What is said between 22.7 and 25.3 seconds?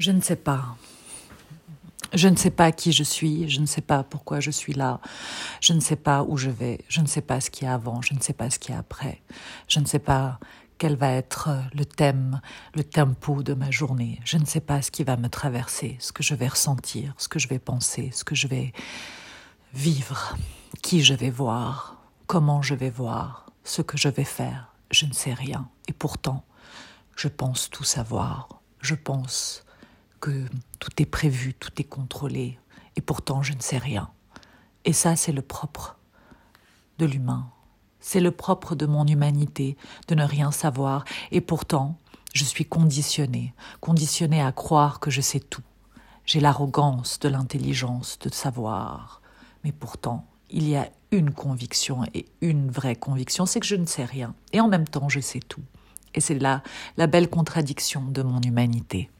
vais voir, ce que je vais faire, je ne